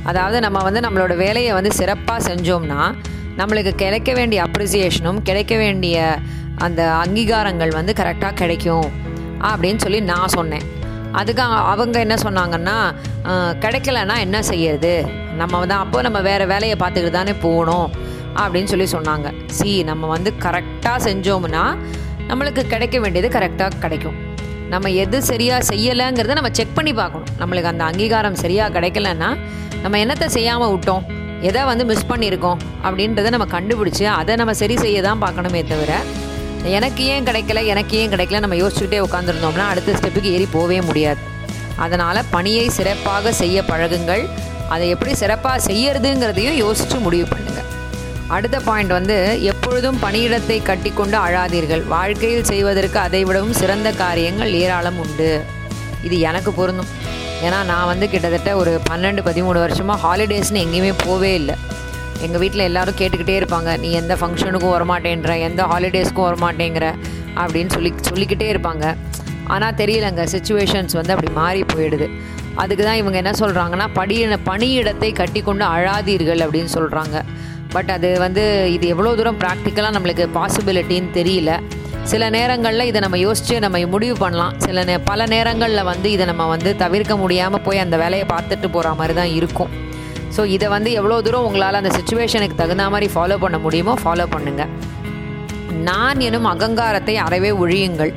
அதாவது 0.02 0.40
நம்ம 0.40 0.62
வந்து 0.62 0.80
நம்மளோட 0.80 1.16
வேலையை 1.16 1.52
வந்து 1.52 1.72
சிறப்பாக 1.72 2.34
செஞ்சோம்னா 2.34 2.94
நம்மளுக்கு 3.36 3.70
கிடைக்க 3.70 4.12
வேண்டிய 4.12 4.42
அப்ரிசியேஷனும் 4.42 5.22
கிடைக்க 5.22 5.56
வேண்டிய 5.56 6.18
அந்த 6.56 6.96
அங்கீகாரங்கள் 7.04 7.68
வந்து 7.68 7.92
கரெக்டாக 7.92 8.32
கிடைக்கும் 8.32 8.90
அப்படின்னு 9.40 9.76
சொல்லி 9.76 10.00
நான் 10.00 10.28
சொன்னேன். 10.28 10.62
அதுக்கு 11.12 11.42
அவங்க- 11.42 11.98
என்ன 11.98 12.14
சொன்னாங்கன்னா 12.14 12.94
கிடைக்கலன்னா 13.60 14.18
என்ன 14.18 14.42
செய்யறது? 14.42 15.06
நம்ம 15.36 15.58
வந்து 15.58 15.74
அப்போ 15.74 16.02
நம்ம 16.02 16.20
வேறு 16.20 16.46
வேலையை 16.46 16.76
பார்த்துக்கிட்டு 16.80 17.10
தானே 17.10 17.34
போகணும் 17.34 17.90
அப்படின்னு 18.36 18.64
சொல்லி 18.64 18.86
சொன்னாங்க. 18.92 19.32
சி 19.46 19.82
நம்ம 19.82 20.06
வந்து 20.06 20.32
கரெக்டாக 20.38 20.96
செஞ்சோம்னா 20.96 21.76
நம்மளுக்கு 22.28 22.66
கிடைக்க 22.66 23.00
வேண்டியது 23.00 23.38
கரெக்டாக 23.38 23.70
கிடைக்கும். 23.80 24.27
நம்ம 24.72 24.90
எது 25.02 25.18
சரியாக 25.28 25.60
செய்யலைங்கிறத 25.70 26.34
நம்ம 26.38 26.50
செக் 26.58 26.74
பண்ணி 26.78 26.92
பார்க்கணும். 27.00 27.30
நம்மளுக்கு 27.40 27.70
அந்த 27.72 27.84
அங்கீகாரம் 27.90 28.40
சரியாக 28.42 28.72
கிடைக்கலன்னா 28.76 29.30
நம்ம 29.82 29.98
என்னத்தை 30.04 30.26
செய்யாமல் 30.36 30.72
விட்டோம்? 30.74 31.04
எதை 31.48 31.60
வந்து 31.70 31.84
மிஸ் 31.90 32.08
பண்ணியிருக்கோம் 32.10 32.58
அப்படின்றத 32.86 33.30
நம்ம 33.34 33.46
கண்டுபிடிச்சி 33.54 34.04
அதை 34.20 34.34
நம்ம 34.40 34.54
சரி 34.60 34.76
செய்ய 34.84 35.02
தான் 35.08 35.22
பார்க்கணுமே 35.24 35.62
தவிர 35.72 35.92
எனக்கு 36.76 37.02
ஏன் 37.14 37.26
கிடைக்கல 37.28 37.58
எனக்கு 37.72 37.96
ஏன் 38.00 38.12
கிடைக்கல 38.14 38.40
நம்ம 38.44 38.56
யோசிச்சுக்கிட்டே 38.62 39.00
உட்காந்துருந்தோம்னா 39.06 39.66
அடுத்த 39.72 39.94
ஸ்டெப்புக்கு 39.98 40.32
ஏறி 40.36 40.46
போகவே 40.56 40.78
முடியாது. 40.88 41.20
அதனால் 41.84 42.20
பணியை 42.34 42.66
சிறப்பாக 42.78 43.32
செய்ய 43.40 43.62
பழகுங்கள். 43.70 44.24
அதை 44.74 44.86
எப்படி 44.94 45.12
சிறப்பாக 45.22 45.58
செய்யறதுங்கிறதையும் 45.68 46.58
யோசித்து 46.64 46.96
முடிவு 47.04 47.26
பண்ணுங்கள் 47.32 47.68
அடுத்த 48.34 48.56
பாயிண்ட் 48.64 48.92
வந்து 48.96 49.16
எப்பொழுதும் 49.50 49.98
பணியிடத்தை 50.02 50.56
கட்டிக்கொண்டு 50.68 51.16
அழாதீர்கள். 51.26 51.82
வாழ்க்கையில் 51.92 52.48
செய்வதற்கு 52.50 52.98
அதை 53.04 53.20
விடவும் 53.28 53.56
சிறந்த 53.60 53.88
காரியங்கள் 54.02 54.52
ஏராளம் 54.62 54.98
உண்டு. 55.04 55.30
இது 56.06 56.16
எனக்கு 56.30 56.50
பொருந்தும். 56.58 56.90
ஏன்னா 57.46 57.58
நான் 57.70 57.88
வந்து 57.92 58.06
கிட்டத்தட்ட 58.12 58.50
ஒரு 58.60 58.72
பன்னெண்டு 58.90 59.22
பதிமூணு 59.28 59.58
வருஷமாக 59.64 59.98
ஹாலிடேஸ்னு 60.04 60.62
எங்கேயுமே 60.64 60.92
போவே 61.04 61.32
இல்லை. 61.40 61.56
எங்கள் 62.26 62.42
வீட்டில் 62.42 62.66
எல்லாரும் 62.68 62.98
கேட்டுக்கிட்டே 63.00 63.36
இருப்பாங்க 63.40 63.72
நீ 63.82 63.90
எந்த 64.02 64.14
ஃபங்க்ஷனுக்கும் 64.20 64.74
வரமாட்டேன்ற 64.76 65.34
எந்த 65.48 65.62
ஹாலிடேஸ்க்கும் 65.72 66.28
வரமாட்டேங்கிற 66.28 66.86
அப்படின்னு 67.42 67.72
சொல்லி 67.76 67.92
சொல்லிக்கிட்டே 68.10 68.48
இருப்பாங்க. 68.54 68.84
ஆனால் 69.54 69.76
தெரியலங்க 69.80 70.22
சுச்சுவேஷன்ஸ் 70.34 70.96
வந்து 71.00 71.14
அப்படி 71.14 71.30
மாறி 71.40 71.60
போயிடுது. 71.74 72.08
அதுக்கு 72.62 72.82
தான் 72.88 73.00
இவங்க 73.02 73.16
என்ன 73.22 73.32
சொல்கிறாங்கன்னா 73.42 73.86
படியின 73.98 74.38
பணியிடத்தை 74.48 75.10
கட்டி 75.20 75.40
கொண்டு 75.48 75.64
அழாதீர்கள் 75.74 76.40
அப்படின்னு 76.44 76.70
சொல்கிறாங்க 76.78 77.16
பட் 77.74 77.90
அது 77.96 78.08
வந்து 78.24 78.44
இது 78.76 78.86
எவ்வளோ 78.94 79.10
தூரம் 79.18 79.40
ப்ராக்டிக்கலாக 79.42 79.94
நம்மளுக்கு 79.96 80.24
பாசிபிலிட்டின்னு 80.38 81.10
தெரியல. 81.18 81.52
சில 82.12 82.28
நேரங்களில் 82.36 82.88
இதை 82.90 83.00
நம்ம 83.04 83.18
யோசித்து 83.26 83.54
நம்ம 83.64 83.78
முடிவு 83.94 84.14
பண்ணலாம். 84.22 84.54
சில 84.66 84.84
நே 84.88 84.94
பல 85.10 85.26
நேரங்களில் 85.34 85.88
வந்து 85.90 86.08
இதை 86.14 86.24
நம்ம 86.30 86.46
வந்து 86.54 86.70
தவிர்க்க 86.82 87.16
முடியாமல் 87.22 87.64
போய் 87.66 87.82
அந்த 87.84 87.96
வேலையை 88.02 88.26
பார்த்துட்டு 88.34 88.68
போகிற 88.76 88.94
மாதிரி 89.00 89.16
தான் 89.20 89.32
இருக்கும். 89.38 89.72
ஸோ 90.36 90.42
இதை 90.54 90.66
வந்து 90.76 90.90
எவ்வளோ 91.00 91.18
தூரம் 91.26 91.46
உங்களால் 91.48 91.80
அந்த 91.80 91.92
சுச்சுவேஷனுக்கு 91.98 92.56
தகுந்த 92.62 92.86
மாதிரி 92.94 93.08
ஃபாலோ 93.14 93.36
பண்ண 93.44 93.58
முடியுமோ 93.66 93.94
ஃபாலோ 94.02 94.26
பண்ணுங்கள் 94.34 94.72
நான் 95.88 96.20
எனும் 96.28 96.48
அகங்காரத்தை 96.52 97.14
அறவே 97.26 97.50
ஒழியுங்கள். 97.62 98.12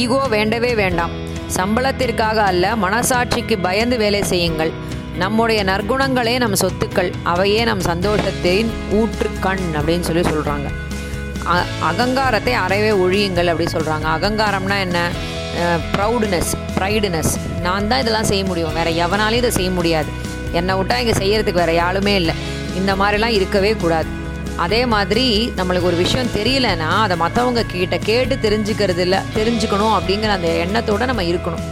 ஈகோ 0.00 0.20
வேண்டவே 0.36 0.72
வேண்டாம். 0.82 1.12
சம்பளத்திற்காக 1.56 2.38
அல்ல 2.50 2.74
மனசாட்சிக்கு 2.84 3.56
பயந்து 3.66 3.96
வேலை 4.04 4.22
செய்யுங்கள். 4.32 4.72
நம்முடைய 5.22 5.60
நற்குணங்களே 5.68 6.32
நம் 6.42 6.60
சொத்துக்கள் 6.62 7.08
அவையே 7.30 7.62
நம் 7.68 7.82
சந்தோஷத்தின் 7.88 8.68
ஊற்று 8.98 9.28
கண் 9.46 9.64
அப்படின்னு 9.78 10.06
சொல்லி 10.08 10.22
சொல்கிறாங்க 10.32 10.68
அகங்காரத்தை 11.88 12.52
அறவே 12.64 12.90
ஒழியுங்கள் 13.04 13.50
அப்படி 13.52 13.66
சொல்கிறாங்க 13.74 14.06
அகங்காரம்னா 14.16 14.76
என்ன? 14.86 14.98
ப்ரௌடுனஸ் 15.94 16.52
ப்ரைடுனஸ் 16.76 17.32
நான் 17.64 17.88
தான் 17.90 18.02
இதெல்லாம் 18.02 18.28
செய்ய 18.30 18.42
முடியும். 18.50 18.76
வேறு 18.78 18.90
எவனாலையும் 19.06 19.42
இதை 19.42 19.50
செய்ய 19.58 19.70
முடியாது. 19.78 20.10
என்னை 20.58 20.74
விட்டால் 20.78 21.02
இங்கே 21.02 21.16
செய்கிறதுக்கு 21.22 21.62
வேறு 21.62 21.74
யாருமே 21.82 22.14
இல்லை. 22.20 22.34
இந்த 22.80 22.92
மாதிரிலாம் 23.00 23.36
இருக்கவே 23.38 23.72
கூடாது. 23.82 24.10
அதே 24.66 24.80
மாதிரி 24.94 25.26
நம்மளுக்கு 25.58 25.90
ஒரு 25.90 25.98
விஷயம் 26.04 26.32
தெரியலன்னா 26.38 26.92
அதை 27.06 27.16
மற்றவங்க 27.24 27.64
கிட்ட 27.74 27.98
கேட்டு 28.08 28.36
தெரிஞ்சுக்கிறது 28.46 29.04
இல்லை 29.06 29.20
தெரிஞ்சுக்கணும் 29.38 29.96
அப்படிங்கிற 29.98 30.32
அந்த 30.38 30.50
எண்ணத்தோடு 30.64 31.10
நம்ம 31.12 31.26
இருக்கணும். 31.32 31.66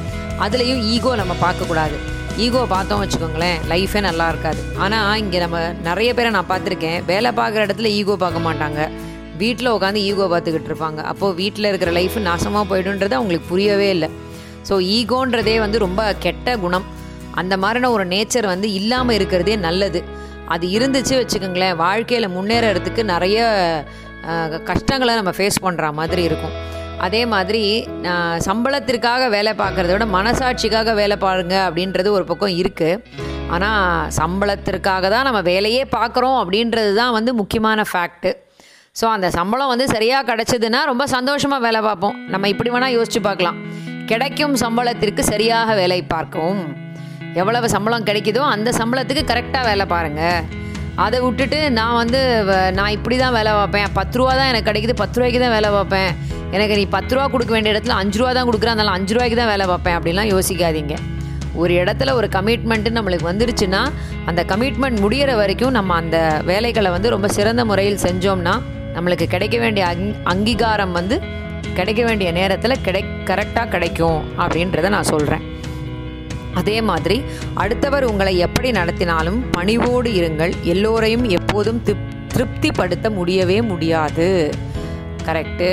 அதுலேயும் 0.47 0.85
ஈகோ 0.95 1.15
நம்ம 1.23 1.37
பார்க்கக்கூடாது. 1.47 1.97
ஈகோ 2.45 2.63
பார்த்தோம் 2.73 3.01
வச்சுக்கோங்களேன் 3.03 3.59
லைஃபே 3.71 4.01
நல்லா 4.07 4.25
இருக்காது. 4.33 4.61
ஆனால் 4.85 5.19
இங்கே 5.23 5.39
நம்ம 5.45 5.59
நிறைய 5.87 6.11
பேரை 6.17 6.31
நான் 6.37 6.49
பார்த்துருக்கேன் 6.51 6.99
வேலை 7.11 7.31
பார்க்குற 7.39 7.61
இடத்துல 7.67 7.91
ஈகோ 7.99 8.15
பார்க்க 8.25 8.47
மாட்டாங்க. 8.47 8.81
வீட்டில் 9.43 9.71
உட்காந்து 9.77 10.01
ஈகோ 10.09 10.27
பார்த்துக்கிட்டு 10.33 10.71
இருப்பாங்க. 10.71 11.01
அப்போது 11.13 11.37
வீட்டில் 11.41 11.69
இருக்கிற 11.71 11.91
லைஃப் 11.99 12.19
நாசமாக 12.29 12.65
போய்டுன்றது 12.73 13.17
அவங்களுக்கு 13.19 13.51
புரியவே 13.53 13.89
இல்லை. 13.97 14.09
ஸோ 14.69 14.77
ஈகோன்றதே 14.99 15.57
வந்து 15.65 15.81
ரொம்ப 15.87 16.03
கெட்ட 16.27 16.57
குணம். 16.65 16.87
அந்த 17.41 17.55
மாதிரின 17.65 17.91
ஒரு 17.97 18.07
நேச்சர் 18.15 18.53
வந்து 18.55 18.69
இல்லாமல் 18.81 19.17
இருக்கிறதே 19.19 19.57
நல்லது. 19.67 20.03
அது 20.55 20.67
இருந்துச்சு 20.77 21.15
வச்சுக்கோங்களேன் 21.21 21.77
வாழ்க்கையில் 21.85 22.35
முன்னேறதுக்கு 22.37 23.05
நிறைய 23.15 23.39
கஷ்டங்களை 24.71 25.13
நம்ம 25.21 25.33
ஃபேஸ் 25.39 25.65
பண்ணுற 25.67 25.87
மாதிரி 26.01 26.23
இருக்கும். 26.29 26.55
அதே 27.05 27.23
மாதிரி 27.33 27.63
சம்பளத்திற்காக 28.47 29.29
வேலை 29.29 29.53
பார்க்குறத 29.61 29.93
விட 29.93 30.07
மனசாட்சிக்காக 30.17 30.95
வேலை 31.01 31.17
பாருங்க 31.25 31.57
அப்படின்றது 31.67 32.09
ஒரு 32.17 32.25
பக்கம் 32.31 32.55
இருக்குது 32.63 33.03
ஆனால் 33.55 34.09
சம்பளத்திற்காக 34.19 35.09
தான் 35.15 35.27
நம்ம 35.29 35.41
வேலையே 35.53 35.83
பார்க்குறோம் 35.97 36.39
அப்படின்றது 36.43 36.93
தான் 37.01 37.15
வந்து 37.19 37.33
முக்கியமான 37.41 37.85
ஃபேக்ட்டு 37.91 38.33
ஸோ 38.97 39.07
அந்த 39.15 39.29
சம்பளம் 39.39 39.71
வந்து 39.73 39.87
சரியாக 39.95 40.27
கிடச்சிதுன்னா 40.31 40.81
ரொம்ப 40.91 41.05
சந்தோஷமாக 41.15 41.65
வேலை 41.65 41.81
பார்ப்போம். 41.87 42.17
நம்ம 42.33 42.49
இப்படி 42.53 42.71
வேணால் 42.75 42.95
யோசிச்சு 42.97 43.21
பார்க்கலாம். 43.27 43.59
கிடைக்கும் 44.11 44.55
சம்பளத்திற்கு 44.63 45.23
சரியாக 45.33 45.75
வேலை 45.81 45.99
பார்க்கவும். 46.13 46.63
எவ்வளவு 47.41 47.69
சம்பளம் 47.75 48.07
கிடைக்குதோ 48.09 48.43
அந்த 48.53 48.73
சம்பளத்துக்கு 48.81 49.25
கரெக்டாக 49.31 49.65
வேலை 49.71 49.87
பாருங்கள் 49.93 50.41
அதை 51.05 51.19
விட்டுட்டு 51.25 51.59
நான் 51.79 51.99
வந்து 52.03 52.21
நான் 52.77 52.95
இப்படி 52.97 53.17
தான் 53.23 53.35
வேலை 53.39 53.51
பார்ப்பேன். 53.59 53.89
பத்து 53.99 54.19
ரூபா 54.19 54.33
தான் 54.39 54.51
எனக்கு 54.53 54.69
கிடைக்குது 54.69 54.95
பத்து 55.01 55.17
ரூபாய்க்கு 55.19 55.41
தான் 55.45 55.55
வேலை 55.57 55.71
பார்ப்பேன். 55.77 56.11
எனக்கு 56.55 56.75
நீ 56.81 56.85
பத்து 56.97 57.15
ரூபா 57.15 57.27
கொடுக்க 57.35 57.53
வேண்டிய 57.55 57.75
இடத்துல 57.75 57.97
அஞ்சு 58.03 58.19
ரூபா 58.21 58.31
தான் 58.39 58.49
கொடுக்குறேன் 58.49 58.75
அதனால் 58.77 58.97
அஞ்சு 58.99 59.15
ரூபாய்க்கு 59.17 59.39
தான் 59.41 59.53
வேலை 59.53 59.67
பார்ப்பேன். 59.73 59.97
அப்படிலாம் 59.99 60.31
யோசிக்காதீங்க. 60.35 60.97
ஒரு 61.63 61.75
இடத்துல 61.83 62.15
ஒரு 62.21 62.29
கமிட்மெண்ட்டு 62.37 62.97
நம்மளுக்கு 62.97 63.31
வந்துருச்சுன்னா 63.31 63.83
அந்த 64.31 64.41
கமிட்மெண்ட் 64.53 64.99
முடிகிற 65.05 65.35
வரைக்கும் 65.43 65.77
நம்ம 65.79 65.95
அந்த 66.03 66.19
வேலைகளை 66.51 66.91
வந்து 66.97 67.13
ரொம்ப 67.15 67.29
சிறந்த 67.37 67.65
முறையில் 67.71 68.03
செஞ்சோம்னா 68.07 68.55
நம்மளுக்கு 68.97 69.27
கிடைக்க 69.35 69.57
வேண்டிய 69.65 69.85
அங் 69.93 70.07
அங்கீகாரம் 70.33 70.95
வந்து 70.99 71.19
கிடைக்க 71.79 72.03
வேண்டிய 72.09 72.29
நேரத்தில் 72.41 72.83
கிடை 72.87 73.03
கரெக்டாக 73.31 73.69
கிடைக்கும் 73.75 74.21
அப்படின்றத 74.43 74.91
நான் 74.97 75.11
சொல்கிறேன் 75.13 75.45
அதே 76.61 76.77
மாதிரி 76.91 77.17
அடுத்தவர் 77.63 78.09
உங்களை 78.11 78.35
எப்படி 78.47 78.69
நடத்தினாலும் 78.81 79.39
பணிவோடு 79.57 80.11
இருங்கள். 80.21 80.53
எல்லோரையும் 80.75 81.25
எப்போதும் 81.39 81.81
திருப்திப்படுத்த 82.33 83.07
முடியவே 83.19 83.59
முடியாது. 83.71 84.29
கரெக்டு 85.29 85.71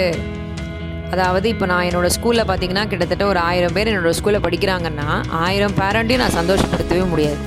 அதாவது 1.13 1.48
இப்போ 1.54 1.66
நான் 1.72 1.88
என்னோடய 1.88 2.13
ஸ்கூலில் 2.16 2.48
பார்த்தீங்கன்னா 2.50 2.84
கிட்டத்தட்ட 2.92 3.24
ஒரு 3.32 3.40
ஆயிரம் 3.50 3.75
பேர் 3.75 3.90
என்னோடய 3.92 4.18
ஸ்கூலில் 4.20 4.46
படிக்கிறாங்கன்னா 4.46 5.08
ஆயிரம் 5.46 5.75
பேரண்ட்டையும் 5.82 6.24
நான் 6.24 6.38
சந்தோஷப்படுத்தவே 6.40 7.04
முடியாது. 7.12 7.42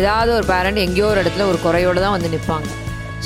ஏதாவது 0.00 0.30
ஒரு 0.36 0.46
பேரண்ட் 0.52 0.80
எங்கேயோ 0.84 1.06
ஒரு 1.12 1.20
இடத்துல 1.22 1.46
ஒரு 1.50 1.58
குறையோடு 1.64 2.04
தான் 2.04 2.14
வந்து 2.16 2.30
நிற்பாங்க 2.34 2.70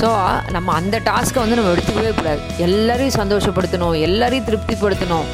ஸோ 0.00 0.08
நம்ம 0.56 0.72
அந்த 0.80 0.96
டாஸ்க்கை 1.10 1.40
வந்து 1.42 1.58
நம்ம 1.58 1.70
எடுத்துக்கவே 1.74 2.10
கூடாது. 2.18 2.40
எல்லோரையும் 2.66 3.18
சந்தோஷப்படுத்தணும் 3.20 3.94
எல்லோரையும் 4.08 4.48
திருப்திப்படுத்தணும் 4.48 5.28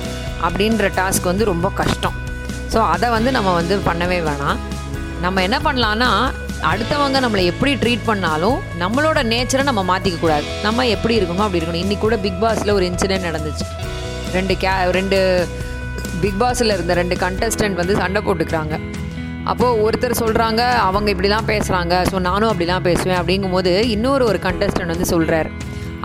அப்படின்ற 0.48 0.90
டாஸ்க் 1.00 1.30
வந்து 1.32 1.50
ரொம்ப 1.52 1.70
கஷ்டம். 1.80 2.16
ஸோ 2.74 2.80
அதை 2.94 3.08
வந்து 3.16 3.30
நம்ம 3.36 3.50
வந்து 3.60 3.74
பண்ணவே 3.88 4.18
வேணாம். 4.28 4.58
நம்ம 5.24 5.42
என்ன 5.48 5.58
பண்ணலான்னா 5.66 6.08
அடுத்தவங்க 6.70 7.18
நம்மளை 7.24 7.42
எப்படி 7.52 7.72
ட்ரீட் 7.82 8.08
பண்ணாலும் 8.08 8.58
நம்மளோட 8.82 9.18
நேச்சரை 9.32 9.64
நம்ம 9.68 9.82
மாற்றிக்க 9.90 10.18
கூடாது. 10.22 10.46
நம்ம 10.66 10.86
எப்படி 10.94 11.14
இருக்கணும் 11.18 11.44
அப்படி 11.46 11.60
இருக்கணும். 11.60 11.84
இன்றைக்கி 11.84 12.04
கூட 12.04 12.16
பிக் 12.24 12.40
பாஸில் 12.44 12.74
ஒரு 12.76 12.84
இன்சிடென்ட் 12.90 13.28
நடந்துச்சு. 13.28 13.66
ரெண்டு 14.36 14.54
கே 14.62 14.72
ரெண்டு 14.98 15.18
பிக் 16.22 16.40
பாஸில் 16.42 16.74
இருந்த 16.76 16.94
ரெண்டு 17.00 17.16
கண்டஸ்டன்ட் 17.24 17.80
வந்து 17.80 17.94
சண்டை 18.02 18.20
போட்டுக்கிறாங்க. 18.28 18.74
அப்போது 19.50 19.80
ஒருத்தர் 19.86 20.20
சொல்கிறாங்க 20.22 20.62
அவங்க 20.88 21.08
இப்படிலாம் 21.14 21.48
பேசுகிறாங்க 21.52 21.94
ஸோ 22.10 22.18
நானும் 22.28 22.50
அப்படிலாம் 22.52 22.86
பேசுவேன். 22.88 23.18
அப்படிங்கும்போது 23.20 23.72
இன்னொரு 23.94 24.24
ஒரு 24.30 24.40
கண்டஸ்டன்ட் 24.46 24.94
வந்து 24.94 25.08
சொல்கிறார் 25.14 25.50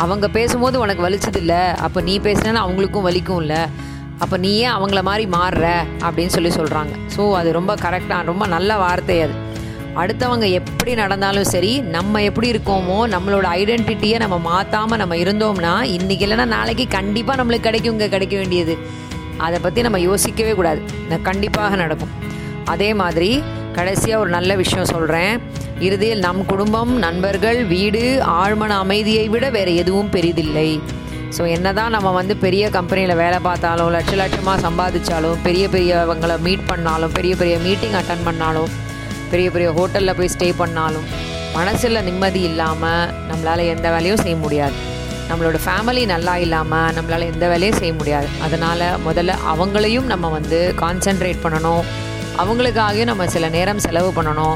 அவங்க 0.03 0.25
பேசும்போது 0.39 0.77
உனக்கு 0.85 1.05
வலிச்சது 1.07 1.39
இல்லை 1.43 1.61
அப்போ 1.85 1.99
நீ 2.09 2.15
பேசினாலும் 2.27 2.63
அவங்களுக்கும் 2.65 3.07
வலிக்கும் 3.09 3.41
இல்லை 3.43 3.61
அப்போ 4.23 4.38
நீ 4.43 4.51
ஏன் 4.63 4.75
அவங்கள 4.77 5.01
மாதிரி 5.09 5.25
மாறுற 5.35 5.65
அப்படின்னு 6.05 6.33
சொல்லி 6.35 6.51
சொல்கிறாங்க 6.57 6.93
ஸோ 7.15 7.23
அது 7.39 7.49
ரொம்ப 7.57 7.73
கரெக்டாக 7.83 8.27
ரொம்ப 8.31 8.43
நல்ல 8.55 8.77
வார்த்தை 8.77 9.17
அது. 9.25 9.35
அடுத்தவங்க 10.01 10.47
எப்படி 10.59 10.91
நடந்தாலும் 10.93 11.47
சரி 11.53 11.71
நம்ம 11.95 12.21
எப்படி 12.29 12.47
இருக்கோமோ 12.51 12.97
நம்மளோட 13.13 13.45
ஐடென்டிட்டியை 13.59 14.17
நம்ம 14.23 14.38
மாற்றாமல் 14.49 15.01
நம்ம 15.01 15.15
இருந்தோம்னா 15.15 15.73
இன்றைக்கி 15.97 16.25
இல்லைன்னா 16.27 16.47
நாளைக்கு 16.57 16.88
கண்டிப்பாக 16.97 17.39
நம்மளுக்கு 17.41 17.67
கிடைக்கும் 17.69 17.95
இங்கே 17.95 18.09
கிடைக்க 18.15 18.35
வேண்டியது. 18.38 18.75
அதை 19.45 19.57
பற்றி 19.59 19.81
நம்ம 19.81 19.99
யோசிக்கவே 19.99 20.53
கூடாது. 20.59 20.81
கண்டிப்பாக 21.29 21.75
நடக்கும். 21.75 22.13
அதே 22.73 22.89
மாதிரி 23.01 23.31
கடைசியாக 23.77 24.21
ஒரு 24.23 24.29
நல்ல 24.29 24.51
விஷயம் 24.55 24.91
சொல்கிறேன் 24.93 25.33
இறுதியில் 25.88 26.23
நம் 26.27 26.41
குடும்பம் 26.45 26.93
நண்பர்கள் 27.05 27.59
வீடு 27.65 28.01
ஆழ்மன 28.41 28.71
அமைதியை 28.83 29.27
விட 29.33 29.45
வேறு 29.49 29.73
எதுவும் 29.75 30.09
பெரிதில்லை. 30.15 30.69
ஸோ 31.36 31.43
என்ன 31.55 31.67
தான் 31.79 31.93
நம்ம 31.95 32.09
வந்து 32.19 32.33
பெரிய 32.43 32.65
கம்பெனியில் 32.75 33.19
வேலை 33.21 33.39
பார்த்தாலும் 33.48 33.89
லட்ச 33.95 34.13
லட்சமாக 34.21 34.57
சம்பாதிச்சாலும் 34.65 35.41
பெரிய 35.48 35.65
பெரியவங்களை 35.74 36.36
மீட் 36.45 36.67
பண்ணாலும் 36.69 37.13
பெரிய 37.17 37.33
பெரிய 37.41 37.55
மீட்டிங் 37.65 37.98
அட்டன் 38.00 38.25
பண்ணாலும் 38.27 38.69
பெரிய 39.31 39.48
பெரிய 39.55 39.69
ஹோட்டலில் 39.77 40.17
போய் 40.19 40.31
ஸ்டே 40.36 40.48
பண்ணாலும் 40.62 41.07
மனசில் 41.57 42.05
நிம்மதி 42.07 42.41
இல்லாமல் 42.50 43.12
நம்மளால் 43.29 43.63
எந்த 43.74 43.88
வேலையும் 43.93 44.21
செய்ய 44.24 44.36
முடியாது. 44.43 44.75
நம்மளோட 45.29 45.57
ஃபேமிலி 45.63 46.03
நல்லா 46.12 46.33
இல்லாமல் 46.43 46.93
நம்மளால் 46.98 47.25
எந்த 47.31 47.45
வேலையும் 47.51 47.79
செய்ய 47.79 47.93
முடியாது. 48.00 48.27
அதனால் 48.45 48.86
முதல்ல 49.07 49.36
அவங்களையும் 49.51 50.07
நம்ம 50.12 50.29
வந்து 50.38 50.59
கான்சென்ட்ரேட் 50.83 51.43
பண்ணணும். 51.45 51.83
அவங்களுக்காகவே 52.41 53.03
நம்ம 53.12 53.27
சில 53.36 53.48
நேரம் 53.57 53.83
செலவு 53.86 54.09
பண்ணணும். 54.17 54.55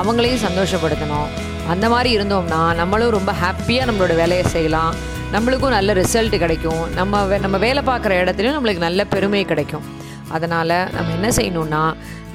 அவங்களையும் 0.00 0.44
சந்தோஷப்படுத்தணும். 0.46 1.28
அந்த 1.72 1.88
மாதிரி 1.94 2.10
இருந்தோம்னா 2.18 2.60
நம்மளும் 2.80 3.16
ரொம்ப 3.18 3.32
ஹாப்பியாக 3.42 3.88
நம்மளோட 3.90 4.14
வேலையை 4.22 4.44
செய்யலாம். 4.54 4.92
நம்மளுக்கும் 5.34 5.74
நல்ல 5.76 5.90
ரிசல்ட் 5.98 6.34
கிடைக்கும். 6.42 6.80
நம்ம 6.96 7.38
நம்ம 7.44 7.58
வேலை 7.64 7.82
பார்க்குற 7.90 8.12
இடத்துலையும் 8.22 8.56
நம்மளுக்கு 8.56 8.86
நல்ல 8.88 9.04
பெருமை 9.12 9.40
கிடைக்கும். 9.52 9.84
அதனால் 10.36 10.74
நம்ம 10.96 11.12
என்ன 11.18 11.28
செய்யணும்னா 11.36 11.80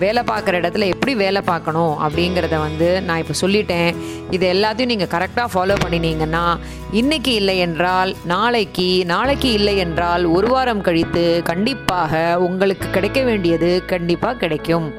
வேலை 0.04 0.22
பார்க்குற 0.30 0.56
இடத்துல 0.62 0.88
எப்படி 0.94 1.13
வேலை 1.22 1.42
பார்க்கணும் 1.51 1.94
அப்படிங்கிறத 2.06 2.56
வந்து 2.66 2.88
நான் 3.08 3.22
இப்போ 3.24 3.36
சொல்லிட்டேன். 3.42 3.92
இது 4.36 4.46
எல்லாத்தையும் 4.56 4.92
நீங்கள் 4.94 5.12
கரெக்டாக 5.13 5.48
ஃபாலோ 5.54 5.77
பண்ணினீங்கன்னா 5.84 6.44
இன்றைக்கி 7.01 7.34
இல்லை 7.42 7.58
என்றால் 7.68 8.12
நாளைக்கு 8.34 8.89
நாளைக்கு 9.13 9.51
இல்லை 9.60 9.75
என்றால் 9.86 10.25
ஒரு 10.36 10.50
வாரம் 10.56 10.86
கழித்து 10.89 11.25
கண்டிப்பாக 11.51 12.24
உங்களுக்கு 12.48 12.89
கிடைக்க 12.98 13.22
வேண்டியது 13.30 13.72
கண்டிப்பாக 13.94 14.39
கிடைக்கும். 14.44 14.89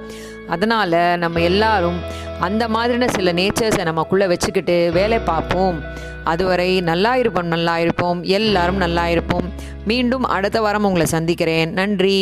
அதனால் 0.49 0.99
நம்ம 1.19 1.41
எல்லாரும் 1.41 1.99
அந்த 2.41 2.65
மாதிரியான 2.69 3.13
சில 3.13 3.33
நேச்சர்ஸை 3.33 3.85
நமக்குள்ளே 3.85 4.27
வச்சுக்கிட்டு 4.27 4.91
வேலை 4.93 5.19
பார்ப்போம். 5.19 5.79
அதுவரை 6.25 6.81
நல்லா 6.81 7.17
இருப்போம் 7.17 7.47
நல்லா 7.47 7.79
இருப்போம். 7.79 8.23
எல்லாரும் 8.23 8.77
நல்லா 8.77 9.09
இருப்போம். 9.09 9.47
மீண்டும் 9.85 10.25
அடுத்த 10.37 10.61
வாரம் 10.61 10.85
உங்களை 10.85 11.07
சந்திக்கிறேன். 11.07 11.73
நன்றி. 11.73 12.19